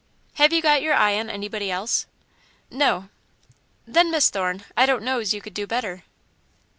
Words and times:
"Have 0.33 0.51
you 0.51 0.63
got 0.63 0.81
your 0.81 0.95
eye 0.95 1.13
on 1.19 1.29
anybody 1.29 1.69
else?" 1.69 2.07
"No." 2.71 3.09
"Then, 3.85 4.09
Miss 4.09 4.31
Thorne, 4.31 4.63
I 4.75 4.87
don't 4.87 5.03
know's 5.03 5.31
you 5.31 5.41
could 5.41 5.53
do 5.53 5.67
better." 5.67 6.01